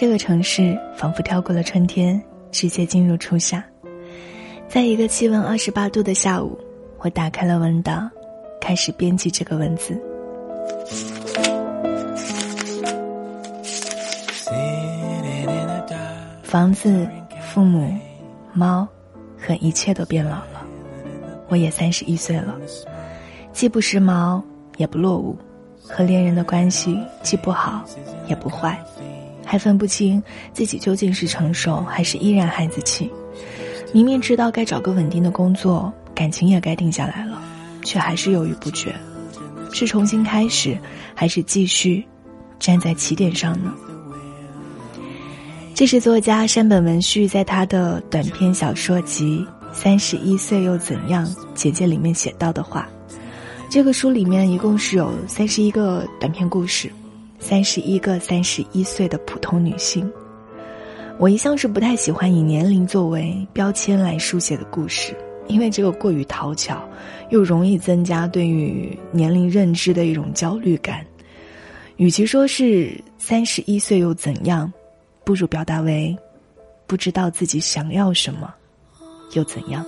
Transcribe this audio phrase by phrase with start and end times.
[0.00, 2.22] 这个城市仿佛跳过了春天，
[2.52, 3.64] 直接进入初夏。
[4.68, 6.56] 在一个气温二十八度的下午，
[6.98, 8.08] 我打开了文档，
[8.60, 10.00] 开始编辑这个文字。
[16.44, 17.04] 房子、
[17.40, 17.92] 父母、
[18.52, 18.86] 猫，
[19.36, 20.64] 和一切都变老了。
[21.48, 22.56] 我也三十一岁了，
[23.52, 24.40] 既不时髦，
[24.76, 25.36] 也不落伍，
[25.82, 27.84] 和恋人的关系既不好，
[28.28, 28.80] 也不坏，
[29.48, 33.10] 还分不清自己究竟是成熟还是依然孩子气。
[33.94, 37.40] 明明知道该找个稳定的工作，感情也该定下来了，
[37.82, 38.94] 却还是犹豫不决。
[39.72, 40.76] 是重新开始，
[41.14, 42.06] 还是继续
[42.58, 43.72] 站在起点上呢？
[45.74, 51.24] 这是作家山本文绪在他的短篇小说集《三十一岁又怎样》
[51.54, 52.86] 简介里面写到的话。
[53.70, 56.92] 这个书里面一共是有三十一个短篇故事，
[57.38, 60.10] 三十一个三十一岁的普通女性。
[61.18, 65.16] 我一向是不太喜欢以年龄作为标签来书写的故事，
[65.48, 66.86] 因为这个过于讨巧，
[67.30, 71.04] 又容易增加对于年龄认知的一种焦虑感。
[71.96, 74.72] 与其说是三十一岁又怎样，
[75.24, 76.16] 不如表达为
[76.86, 78.54] 不知道自己想要什么
[79.32, 79.84] 又怎样。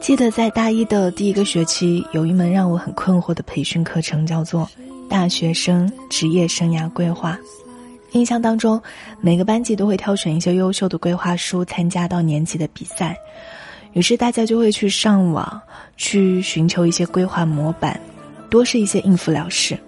[0.00, 4.68] 记得在大一的第一个学期，有一门让我很困惑的培训课程，叫做
[5.08, 7.38] “大学生职业生涯规划”。
[8.12, 8.82] 印象当中，
[9.20, 13.16] 每个班级都会挑选一些优秀的规划书参加到年级的比赛，
[13.92, 15.60] 于是大家就会去上网
[15.96, 18.00] 去寻求一些规划模板，
[18.50, 19.78] 多是一些应付了事。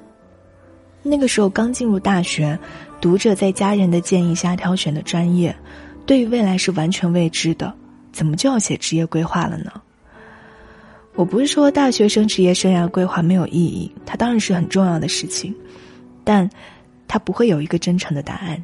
[1.02, 2.58] 那个时候刚进入大学，
[3.00, 5.56] 读者在家人的建议下挑选的专业，
[6.04, 7.72] 对于未来是完全未知的，
[8.12, 9.72] 怎么就要写职业规划了呢？
[11.14, 15.54] 我不是说大学生职业生涯规划没有意义，它当然是很重要的事情，
[16.24, 16.48] 但，
[17.08, 18.62] 它不会有一个真诚的答案。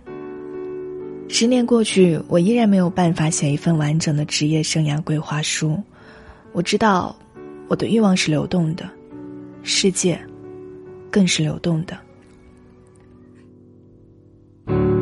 [1.29, 5.83] 十年过去，我依然没有办法写一份完整的职业生涯规划书。
[6.53, 7.17] 我知道，
[7.69, 8.89] 我的欲望是流动的，
[9.63, 10.19] 世界，
[11.11, 11.99] 更是流动的。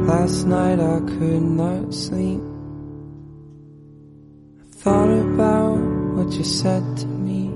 [0.04, 2.42] Last night I could not sleep.
[4.60, 5.78] I Thought about
[6.14, 7.48] what you said to me.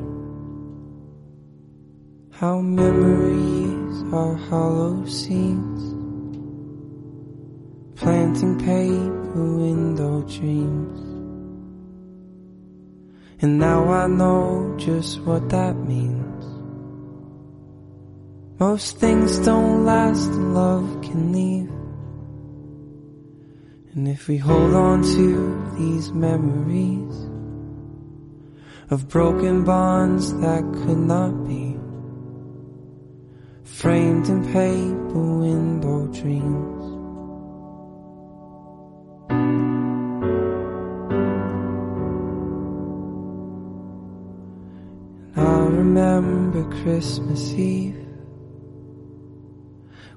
[2.31, 5.83] How memories are hollow seeds,
[7.97, 11.01] planting paper window dreams.
[13.43, 16.45] And now I know just what that means.
[18.59, 21.78] Most things don't last and love can leave.
[23.99, 27.17] And if we hold on to these memories
[28.91, 31.77] of broken bonds that could not be
[33.65, 36.85] framed in paper window dreams.
[45.35, 48.07] And I remember Christmas Eve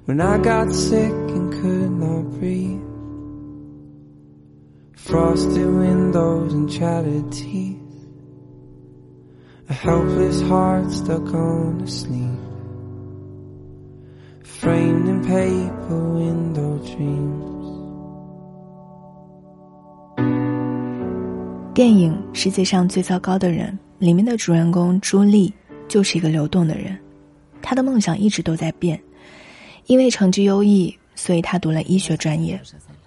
[0.04, 2.91] when I got sick and could not breathe.
[5.04, 7.76] Frosted windows and chattered teeth.
[9.68, 12.38] A helpless heart stuck on a sleeve.
[14.44, 17.42] Framed in paper window dreams.
[21.74, 25.52] 电影《世界上最糟糕的人》里面的主人公朱莉
[25.88, 26.96] 就是一个流动的人，
[27.60, 29.02] 她的梦想一直都在变。
[29.86, 32.60] 因为成绩优异，所以她读了医学专业。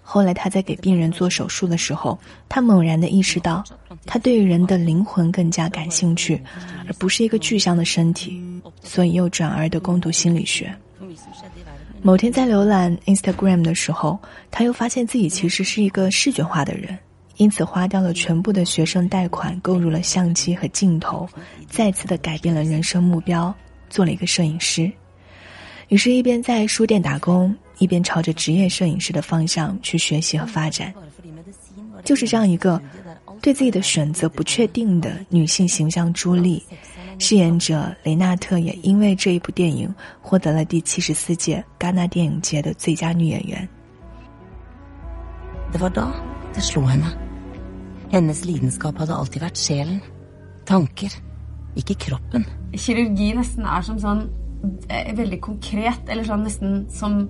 [0.08, 2.18] 后来他在给病人做手术的时候，
[2.48, 3.64] 他猛然的意识到，
[4.06, 6.40] 他对于人的灵魂更加感兴趣，
[6.88, 8.40] 而不是一个具象的身体，
[8.84, 10.74] 所以又转而的攻读心理学。
[12.04, 14.18] 某天在浏览 Instagram 的时候，
[14.52, 16.96] 他又发现自己其实是一个视觉化的人，
[17.38, 21.28] 因此花掉了全部的学生贷款，购入了相机和镜头，
[21.68, 23.52] 再次的改变了人生目标，
[23.90, 24.90] 做了一个摄影师。
[25.88, 27.54] 于是，一边在书店打工。
[27.80, 30.94] 一边朝着职业摄影师的方向去学习和发展，
[32.04, 32.82] 就是这样一个
[33.42, 36.12] 对自己的选择不确定的女性形象。
[36.14, 36.64] 朱莉
[37.20, 43.68] 饰演者雷纳特也因为这一部电影获得了第七十四届戛纳电影节的最佳女演员。
[45.72, 46.08] Det var da
[46.54, 47.12] det slo henne.
[48.12, 50.00] Hennes lidenskap hadde alltid vært sjelen,
[50.66, 51.12] tanker,
[51.76, 52.46] ikke kroppen.
[52.72, 54.30] Kirurgi nesten er som sånn
[54.88, 57.26] veldig konkret, eller sånn nesten som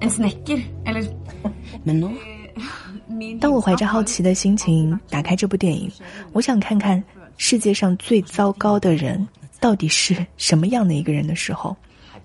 [0.00, 0.60] en snekker.
[0.84, 1.04] Eller
[1.86, 2.10] Men nå
[3.40, 5.90] 当我怀着好奇的心情打开这部电影，
[6.32, 7.02] 我想看看
[7.36, 9.26] 世界上最糟糕的人
[9.60, 11.76] 到底是什么样的一个人的时候，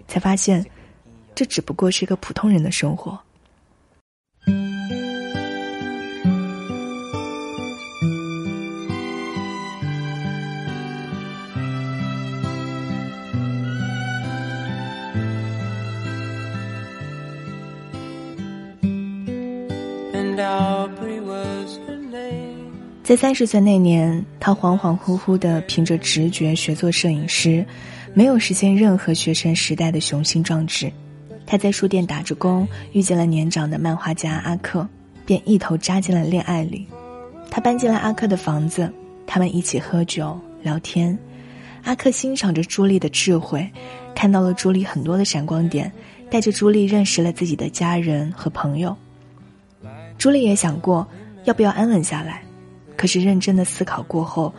[0.07, 0.65] 才发现，
[1.35, 3.17] 这只不过是一个普通人的生活。
[23.11, 27.65] 在三十岁那年，他恍恍惚惚的凭着直觉学做摄影师，
[28.13, 30.89] 没有实现任何学生时代的雄心壮志。
[31.45, 34.87] 他在书店打着工，遇见了年长的漫画家阿克，
[35.25, 36.87] 便一头扎进了恋爱里。
[37.49, 38.89] 他搬进了阿克的房子，
[39.27, 41.19] 他们一起喝酒聊天。
[41.83, 43.69] 阿克欣赏着朱莉的智慧，
[44.15, 45.91] 看到了朱莉很多的闪光点，
[46.29, 48.95] 带着朱莉认识了自己的家人和朋友。
[50.17, 51.05] 朱莉也想过
[51.43, 52.41] 要不要安稳下来。
[52.95, 54.53] 可是认真的思考过后，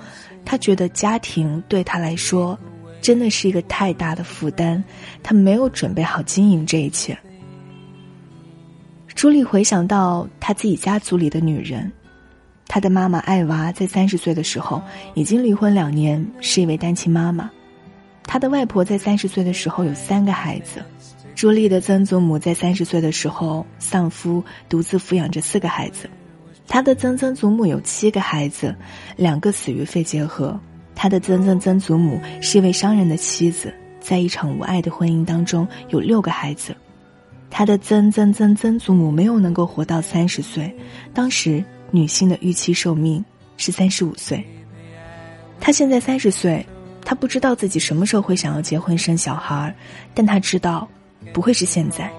[0.44, 2.58] 他觉得家庭对他来说
[3.00, 4.82] 真的是一个太大的负担，
[5.22, 7.16] 他没有准备好经营这一切。
[9.14, 11.92] 朱莉回想到他自己家族里的女人，
[12.66, 14.82] 她的妈妈艾娃在三十岁的时候
[15.14, 17.48] 已经离婚两年，是一位单亲妈妈；
[18.24, 20.80] 她的外婆在三十岁的时候有三个孩子；
[21.36, 26.08] 朱莉的曾祖母在三十岁的时候丧夫，独自抚养着四个孩子。
[26.72, 28.74] 他的曾曾祖母有七个孩子，
[29.14, 30.58] 两个死于肺结核。
[30.94, 36.74] 他的曾曾曾祖母是一位商人的妻子，在一场无爱的婚姻当中有六个孩子。
[37.50, 40.74] 他的曾曾曾曾祖母没有能够活到三十岁，
[41.12, 43.22] 当时女性的预期寿命
[43.58, 44.42] 是三十五岁。
[45.60, 46.66] 他现在三十岁，
[47.04, 49.76] 他不知道自己什么时候会想要结婚生小孩，
[50.14, 50.88] 但他知道
[51.34, 52.10] 不会是现在，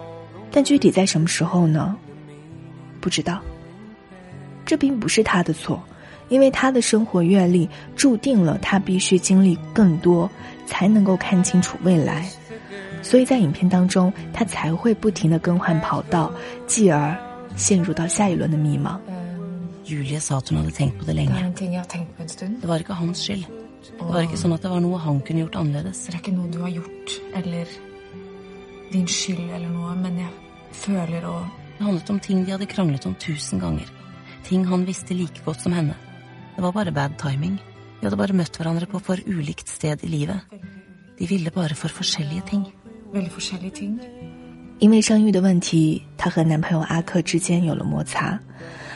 [0.51, 1.95] 但具体在什么时候呢？
[3.01, 3.41] 不知道。
[4.65, 5.81] 这并不是他的错，
[6.29, 10.29] 因为他的生活阅历注定了他必须经历更多，
[10.65, 12.25] 才能够看清楚未来。
[13.01, 16.31] 所以在影片当中，他才会不停的更换跑道，
[16.65, 17.15] 继而
[17.57, 18.97] 陷入到下一轮的迷茫。
[19.85, 21.33] Julie sa at hun hadde tenkt på det lenge.
[22.61, 23.43] Det var ikke hans skyld.
[23.99, 26.05] Det var ikke sånn at det var noe han kunne gjort annerledes.
[26.07, 27.67] Det er ikke noe du har gjort eller
[28.93, 30.31] din skyld eller noe, men jeg
[30.71, 31.43] føler og
[31.77, 33.89] Det handlet om ting de hadde kranglet om tusen ganger.
[34.43, 35.95] Ting han visste like godt som henne.
[36.55, 37.59] Det var bare bad timing.
[38.01, 40.39] De hadde bare møtt hverandre på for ulikt sted i livet.
[41.19, 42.67] De ville bare for forskjellige ting.
[43.13, 43.99] Veldig forskjellige ting.
[44.79, 48.37] 因为生育的问题，她和男朋友阿克之间有了摩擦。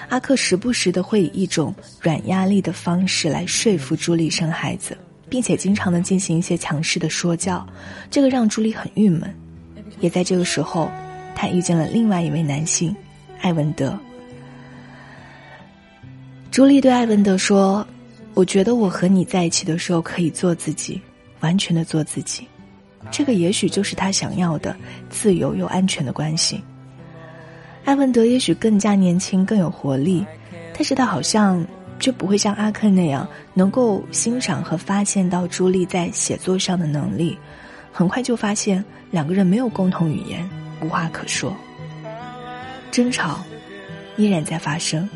[0.10, 4.98] 阿克时不时的会以一种软压力的方式来说服朱莉生孩子，
[5.30, 7.66] 并且经常的进行一些强势的说教，
[8.10, 9.34] 这个让朱莉很郁闷。
[10.00, 10.92] 也在这个时候，
[11.36, 12.94] 她遇见了另外一位男性，
[13.42, 13.98] 艾文德。
[16.58, 17.88] 朱莉对艾文德说
[18.34, 21.00] ：“我觉得我和你在一起的时候可以做自己，
[21.42, 22.48] 完全的做自己。
[23.12, 24.76] 这个也许就是他想要的
[25.08, 26.60] 自由又安全的关系。
[27.86, 30.26] 艾文德也许更加年轻，更有活力，
[30.74, 31.64] 但是他好像
[32.00, 37.38] 就不会像阿克那样能够欣赏和发现到朱莉在写作上的能力。
[37.92, 40.50] 很快就发现两个人没有共同语言，
[40.82, 41.56] 无话可说，
[42.90, 43.42] 争吵
[44.16, 45.08] 依然在发生。”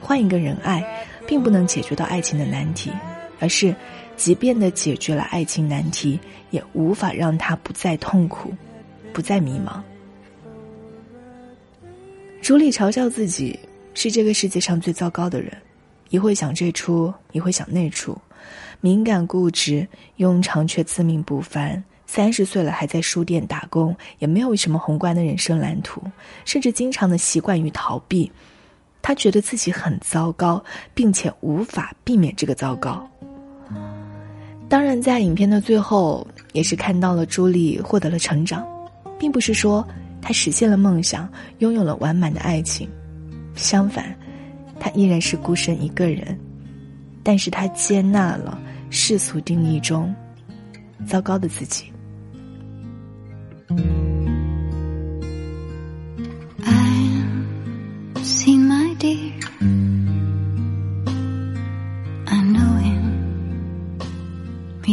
[0.00, 0.84] 换一个人爱，
[1.26, 2.90] 并不能解决到爱情的难题，
[3.40, 3.74] 而是，
[4.16, 6.18] 即便的解决了爱情难题，
[6.50, 8.52] 也无法让他不再痛苦，
[9.12, 9.80] 不再迷茫。
[12.40, 13.58] 朱莉嘲笑自己
[13.94, 15.52] 是这个世界上最糟糕的人，
[16.08, 18.16] 一会想这出，一会想那出，
[18.80, 19.86] 敏感固执，
[20.18, 21.82] 庸常却自命不凡。
[22.06, 26.02] 三十岁了还在书店打工，也没有什么宏观的人生蓝图，
[26.46, 28.32] 甚至经常的习惯于逃避。
[29.00, 30.62] 他觉得自己很糟糕，
[30.94, 33.08] 并且无法避免这个糟糕。
[34.68, 38.66] 当然，在影片的最后，也是看到了朱莉获得了成长，
[39.18, 39.86] 并不是说
[40.20, 41.26] 她实现了梦想，
[41.60, 42.88] 拥有了完满的爱情。
[43.54, 44.14] 相反，
[44.78, 46.38] 她依然是孤身一个人，
[47.22, 50.14] 但是她接纳了世俗定义中
[51.06, 51.90] 糟糕的自己。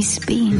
[0.05, 0.54] Speed.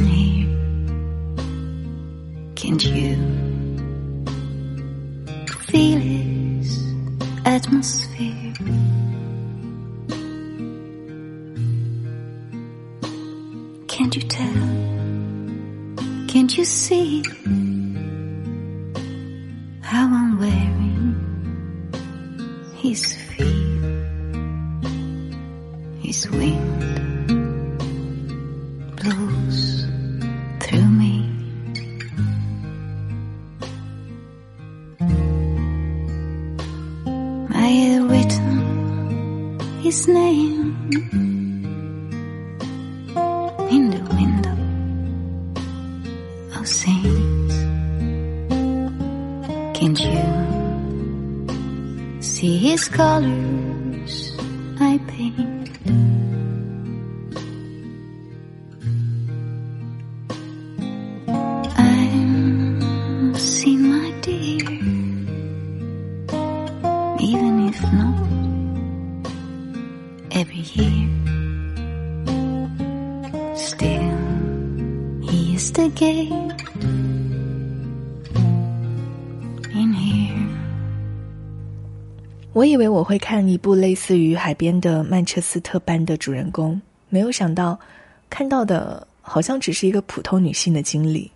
[39.96, 40.76] his name.
[43.76, 44.56] in the window,
[46.54, 47.56] oh saints,
[49.76, 50.22] can't you
[52.20, 53.65] see his color?
[70.36, 71.08] Every year.
[73.56, 74.12] Still,
[75.22, 76.30] he's the gate
[79.72, 80.36] in here.
[82.52, 86.78] 我以为我会看一部类似于海边的曼彻斯特般的主人公，
[87.08, 87.78] 没有想到
[88.28, 91.30] 看到的好像只是一个普通女性的经历。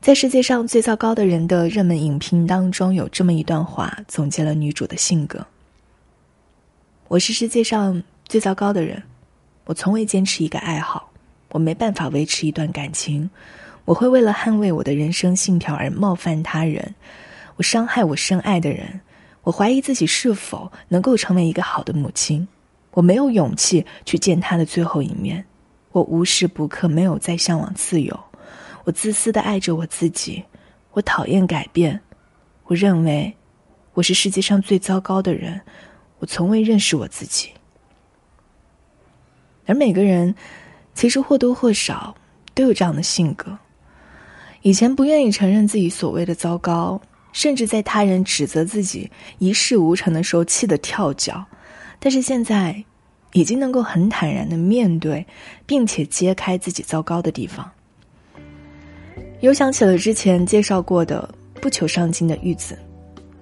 [0.00, 5.44] 在世界上最糟糕的人的热门影评当中，有这么一段话总结了女主的性格：
[7.10, 9.02] 我是世界上最糟糕的人，
[9.64, 11.10] 我从未坚持一个爱好，
[11.48, 13.28] 我没办法维持一段感情，
[13.84, 16.94] 我会为了捍卫我的人生信条而冒犯他人，
[17.56, 19.00] 我伤害我深爱的人。
[19.42, 22.46] 我怀疑自己是否能够成为一个好的母亲，
[22.92, 25.44] 我没有勇气去见他的最后一面，
[25.90, 28.16] 我无时不刻没有在向往自由，
[28.84, 30.44] 我自私的爱着我自己，
[30.92, 32.00] 我讨厌改变，
[32.66, 33.34] 我认为
[33.94, 35.60] 我是世界上最糟糕的人，
[36.20, 37.50] 我从未认识我自己。
[39.66, 40.34] 而每个人
[40.94, 42.14] 其实或多或少
[42.54, 43.58] 都有这样的性格，
[44.62, 47.00] 以前不愿意承认自己所谓的糟糕。
[47.32, 49.08] 甚至在他人指责自己
[49.38, 51.46] 一事无成的时候，气得跳脚。
[52.00, 52.84] 但是现在，
[53.34, 55.24] 已经能够很坦然的面对，
[55.64, 57.70] 并且揭开自己糟糕的地方。
[59.38, 62.76] 又想起了之前介绍过的不求上进的玉子，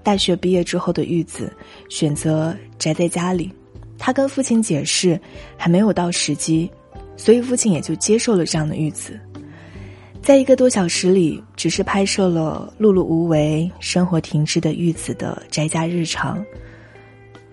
[0.08, 1.52] 大学毕业之后的玉子
[1.90, 3.52] 选择宅在家里。
[3.98, 5.20] 他跟父亲解释，
[5.54, 6.70] 还没有到时机，
[7.14, 9.20] 所以父亲也就接受了这样的玉子。
[10.22, 16.42] 在一个多小时里，只是拍摄了碌碌无为、生活停滞的玉子的宅家日常。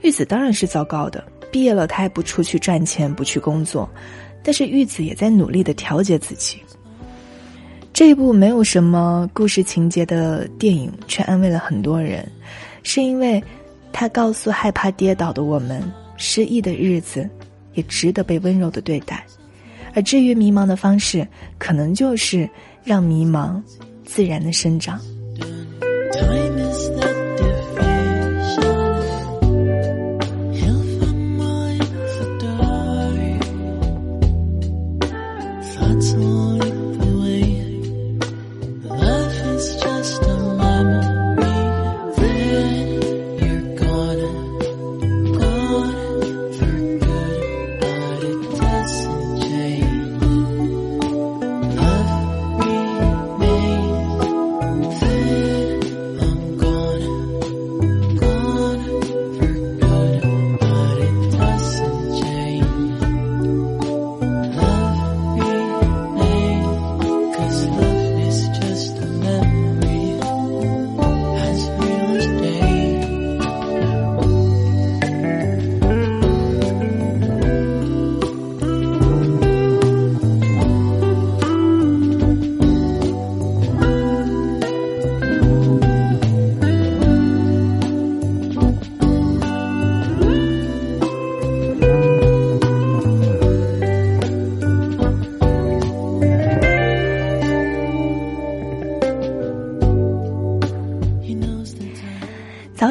[0.02, 1.22] 玉子当然是糟糕的，
[1.52, 3.90] 毕业了，他还不出去赚钱，不去工作。
[4.42, 6.62] 但是玉子也在努力的调节自己。
[7.96, 12.30] 这一部没有什么故事情节的电影，却安慰了很多人，
[12.84, 13.42] 是因为，
[13.94, 15.82] 他告诉害怕跌倒的我们，
[16.18, 17.30] 失意的日子，
[17.74, 19.25] 也值得被温柔的对待。
[19.94, 21.25] 而至于迷茫的方式，
[21.58, 22.50] 可能就是
[22.84, 23.64] 让迷茫
[24.04, 25.00] 自然的生长。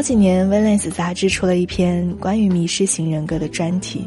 [0.04, 4.06] 几年，《Valence》杂志出了一篇关于迷失型人格的专题，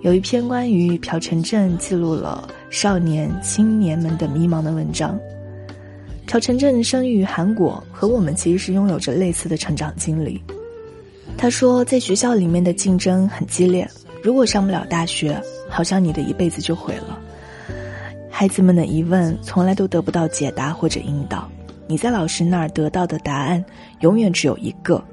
[0.00, 5.16] 有一篇关于朴成镇记录了少年、青年们的迷茫的文章。
[6.26, 10.42] 朴成镇生于韩国，和我们其实是拥有着类似的成长经历。
[11.38, 13.88] 他说，在学校里面的竞争很激烈，
[14.24, 17.16] 如果上不了大学，好像你的一辈子就毁了。
[18.28, 21.48] 孩子们的疑问从来都得不到解答或者引导。
[21.92, 23.62] 你在老师那儿得到的答案，
[24.00, 25.04] 永远只有一个：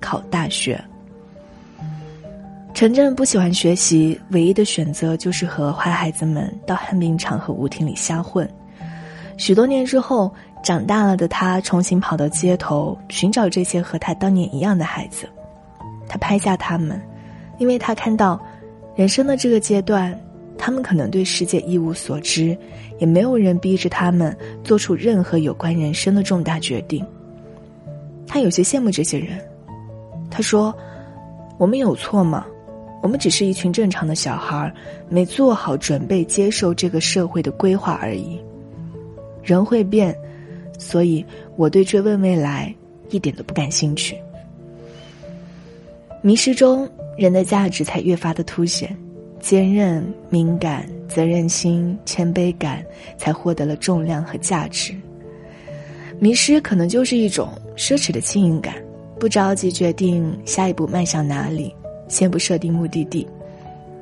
[0.00, 0.78] 考大学。
[2.74, 8.46] 陈震不喜欢学习，唯一的选择就是和坏孩子们到旱冰场和舞厅里瞎混。
[9.38, 10.30] 许多年之后，
[10.62, 15.26] 长大了的他重新跑到街头，寻找这些和他当年一样的孩子。
[16.06, 17.00] 他拍下他们，
[17.56, 18.38] 因为他看到，
[18.94, 20.14] 人生的这个阶段。
[20.62, 22.54] 他们可能对世界一无所知，
[22.98, 27.02] 也没有人逼着他们做出任何有关人生的重大决定。
[28.26, 29.40] 他有些羡慕这些人。
[30.30, 30.72] 他说
[31.58, 32.46] ：“我们有错吗？
[33.02, 34.72] 我们只是一群正常的小孩，
[35.08, 38.38] 没做好准备接受这个社会的规划而已。
[39.42, 40.14] 人会变，
[40.78, 41.24] 所以
[41.56, 42.72] 我对追问未来
[43.08, 44.14] 一点都不感兴趣。
[46.20, 46.86] 迷失中，
[47.16, 48.94] 人的价值才越发的凸显，
[49.40, 52.84] 坚韧、敏感、责任心、谦卑感
[53.16, 54.94] 才获得了重量和价值。
[56.18, 58.74] 迷失可能就是一种奢侈的轻盈感，
[59.18, 61.74] 不着急决定下一步迈向哪里，
[62.08, 63.26] 先不设定目的地，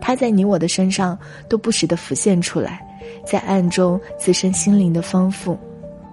[0.00, 1.18] 它在你我的身上
[1.48, 2.84] 都不时的浮现出来，
[3.24, 5.56] 在暗中滋生心灵的丰富，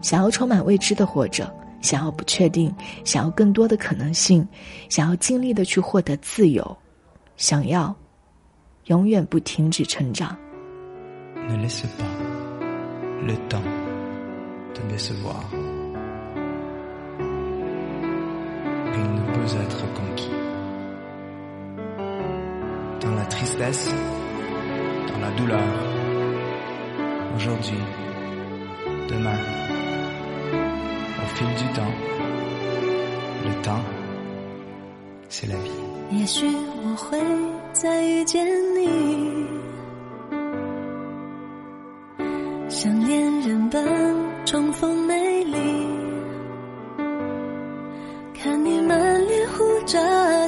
[0.02, 1.52] 想要充满未知的活着。
[1.82, 4.48] 想要不确定，想要更多的可能性，
[4.90, 6.76] 想要尽力的去获得自由，
[7.38, 7.96] 想要
[8.87, 10.37] 永远不停止成长。
[11.49, 12.05] Ne laissez pas
[13.27, 13.63] le temps
[14.75, 15.43] te décevoir.
[18.95, 20.31] Il ne peut être conquis.
[23.01, 23.93] Dans la tristesse,
[25.09, 25.69] dans la douleur,
[27.37, 27.81] aujourd'hui,
[29.09, 29.39] demain.
[31.23, 31.95] Au fil du temps,
[33.45, 33.85] le temps,
[35.29, 35.84] c'est la vie.
[36.12, 36.46] 也许
[36.84, 37.20] 我会
[37.74, 38.46] 再遇见
[38.76, 39.48] 你，
[42.70, 43.84] 像恋人般
[44.46, 45.58] 重逢美丽。
[48.34, 50.00] 看你满脸胡渣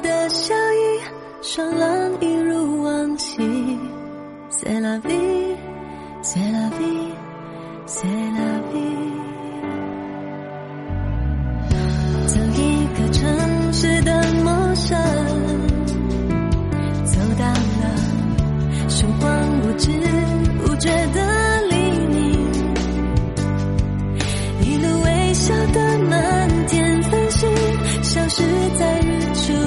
[0.01, 1.01] 的笑意，
[1.41, 3.77] 爽朗一如往昔。
[4.49, 5.26] 塞拉维
[28.77, 29.67] 在日出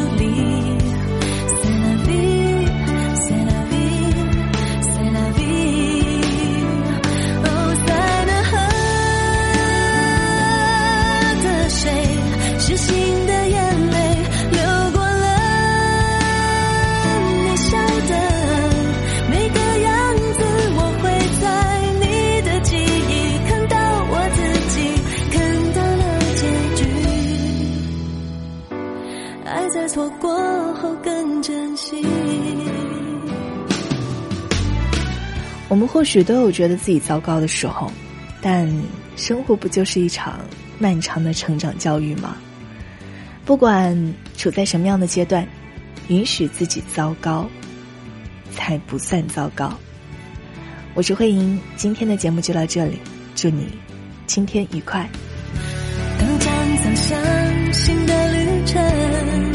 [36.01, 37.93] 或许都有觉得自己糟糕的时候，
[38.41, 38.67] 但
[39.17, 40.41] 生活不就是一场
[40.79, 42.39] 漫长的成长教育吗？
[43.45, 45.47] 不管处在什么样的阶段，
[46.09, 47.47] 允许自己糟糕，
[48.51, 49.79] 才不算糟糕。
[50.95, 52.99] 我是慧莹，今天的节目就到这里，
[53.37, 53.67] 祝你
[54.27, 55.07] 今天愉快。
[56.19, 59.50] 都将走向新的旅程。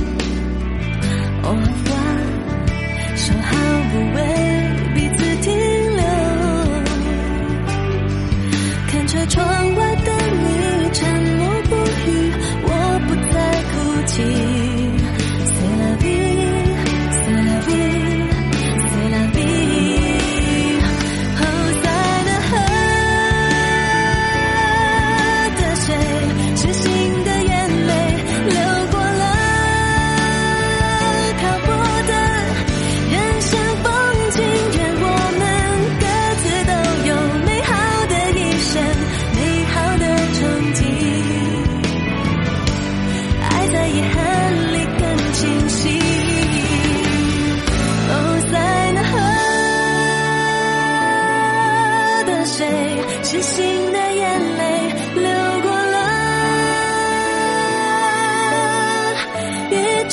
[9.28, 12.32] 窗外的你沉默不语，
[12.64, 12.70] 我
[13.08, 13.36] 不再
[13.72, 13.74] 哭
[14.06, 14.55] 泣。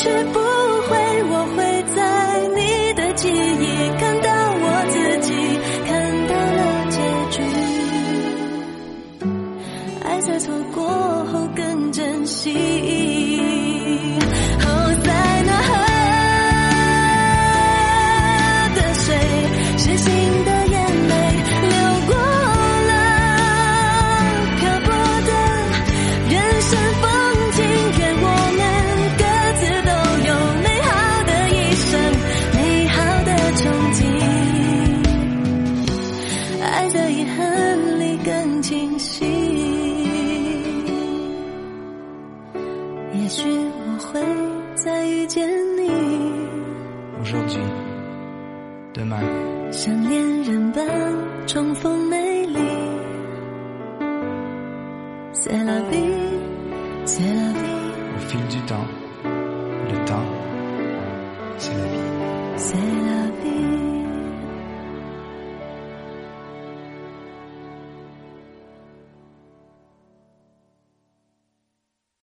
[0.03, 0.41] 是不
[0.89, 0.99] 会，
[1.31, 1.63] 我会
[1.95, 2.01] 在
[2.57, 3.65] 你的记忆
[4.01, 5.31] 看到我自己，
[5.87, 5.93] 看
[6.27, 6.61] 到了
[6.91, 6.99] 结
[7.31, 7.39] 局。
[10.03, 10.83] 爱在错过
[11.27, 13.62] 后更珍惜。